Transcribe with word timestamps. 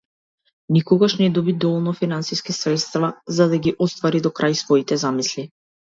Никогаш 0.75 1.13
не 1.19 1.27
доби 1.35 1.53
доволно 1.53 1.93
финансиски 1.93 2.51
средства 2.53 3.13
за 3.27 3.47
да 3.53 3.61
ги 3.67 3.75
оствари 3.87 4.23
до 4.29 4.33
крај 4.41 4.61
своите 4.65 4.99
замисли. 5.07 5.51